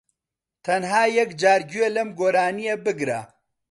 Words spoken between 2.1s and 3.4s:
گۆرانیە بگرە